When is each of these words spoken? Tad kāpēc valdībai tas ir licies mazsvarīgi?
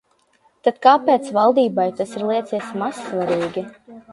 Tad 0.67 0.79
kāpēc 0.85 1.27
valdībai 1.35 1.87
tas 2.01 2.17
ir 2.21 2.27
licies 2.33 2.73
mazsvarīgi? 2.85 3.69